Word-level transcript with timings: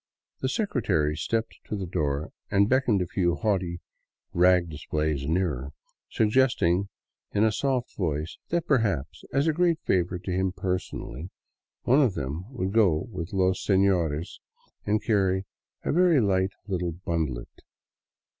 The 0.39 0.49
secretary 0.49 1.15
stepped 1.15 1.59
to 1.65 1.75
the 1.75 1.85
door 1.85 2.31
and 2.49 2.67
beckoned 2.67 3.03
a 3.03 3.05
few 3.05 3.35
haughty 3.35 3.81
rag 4.33 4.67
displays 4.67 5.27
nearer, 5.27 5.73
suggesting 6.09 6.89
in 7.33 7.43
a 7.43 7.51
soft 7.51 7.95
voice 7.97 8.39
that 8.49 8.65
perhaps, 8.65 9.23
as 9.31 9.45
a 9.45 9.53
great 9.53 9.79
favor 9.85 10.17
to 10.17 10.31
him 10.31 10.53
personally, 10.53 11.29
one 11.83 12.01
of 12.01 12.15
them 12.15 12.51
would 12.51 12.73
go 12.73 13.09
with 13.11 13.31
los 13.31 13.63
senores 13.63 14.41
and 14.87 15.03
carry 15.03 15.45
a" 15.83 15.91
very 15.91 16.19
light 16.19 16.53
little 16.67 16.93
bundlet." 16.93 17.61